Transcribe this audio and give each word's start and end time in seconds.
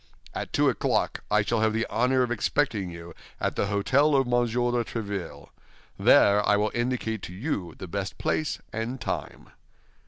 At 0.33 0.51
two 0.51 0.67
o'clock 0.67 1.21
I 1.29 1.43
shall 1.43 1.59
have 1.61 1.73
the 1.73 1.85
honor 1.87 2.23
of 2.23 2.31
expecting 2.31 2.89
you 2.89 3.13
at 3.39 3.55
the 3.55 3.65
hôtel 3.67 4.19
of 4.19 4.25
Monsieur 4.25 4.71
de 4.71 4.83
Tréville. 4.83 5.49
There 5.99 6.43
I 6.43 6.55
will 6.57 6.71
indicate 6.73 7.21
to 7.21 7.33
you 7.33 7.75
the 7.77 7.87
best 7.87 8.17
place 8.17 8.57
and 8.73 8.99
time." 8.99 9.51